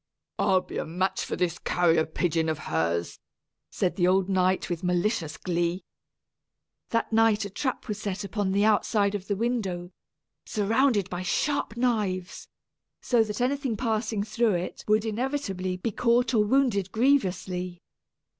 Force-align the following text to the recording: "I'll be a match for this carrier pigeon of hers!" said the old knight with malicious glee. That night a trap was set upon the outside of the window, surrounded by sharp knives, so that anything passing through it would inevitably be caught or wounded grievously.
"I'll 0.39 0.61
be 0.61 0.79
a 0.79 0.85
match 0.87 1.23
for 1.23 1.35
this 1.35 1.59
carrier 1.59 2.07
pigeon 2.07 2.49
of 2.49 2.57
hers!" 2.73 3.19
said 3.69 3.97
the 3.97 4.07
old 4.07 4.29
knight 4.29 4.67
with 4.67 4.83
malicious 4.83 5.37
glee. 5.37 5.83
That 6.89 7.13
night 7.13 7.45
a 7.45 7.51
trap 7.51 7.87
was 7.87 8.01
set 8.01 8.23
upon 8.23 8.51
the 8.51 8.65
outside 8.65 9.13
of 9.13 9.27
the 9.27 9.35
window, 9.35 9.91
surrounded 10.43 11.07
by 11.11 11.21
sharp 11.21 11.77
knives, 11.77 12.47
so 12.99 13.23
that 13.23 13.41
anything 13.41 13.77
passing 13.77 14.23
through 14.23 14.55
it 14.55 14.83
would 14.87 15.05
inevitably 15.05 15.77
be 15.77 15.91
caught 15.91 16.33
or 16.33 16.43
wounded 16.43 16.91
grievously. 16.91 17.83